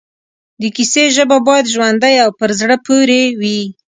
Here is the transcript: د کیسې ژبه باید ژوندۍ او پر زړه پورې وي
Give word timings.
د 0.61 0.63
کیسې 0.75 1.03
ژبه 1.15 1.37
باید 1.47 1.71
ژوندۍ 1.73 2.15
او 2.23 2.29
پر 2.39 2.49
زړه 2.59 2.75
پورې 2.85 3.21
وي 3.39 3.61